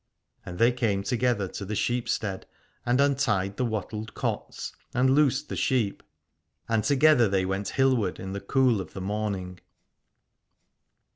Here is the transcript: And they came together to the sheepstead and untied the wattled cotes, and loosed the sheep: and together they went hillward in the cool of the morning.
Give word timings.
And 0.43 0.57
they 0.57 0.71
came 0.71 1.03
together 1.03 1.47
to 1.49 1.63
the 1.63 1.75
sheepstead 1.75 2.47
and 2.87 2.99
untied 2.99 3.57
the 3.57 3.65
wattled 3.65 4.15
cotes, 4.15 4.71
and 4.95 5.11
loosed 5.11 5.47
the 5.47 5.55
sheep: 5.55 6.01
and 6.67 6.83
together 6.83 7.29
they 7.29 7.45
went 7.45 7.69
hillward 7.77 8.19
in 8.19 8.33
the 8.33 8.41
cool 8.41 8.81
of 8.81 8.93
the 8.93 8.99
morning. 9.01 9.59